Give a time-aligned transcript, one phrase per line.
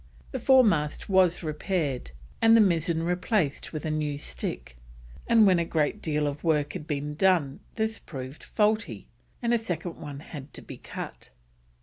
[0.31, 2.09] The fore mast was repaired
[2.41, 4.75] and the mizzen replaced with a new stick,
[5.27, 9.05] and when a great deal of work had been done this proved faulty,
[9.43, 11.29] and a second one had to be cut.